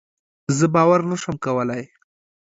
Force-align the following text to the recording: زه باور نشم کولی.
زه 0.57 0.65
باور 0.73 0.99
نشم 1.09 1.35
کولی. 1.45 1.83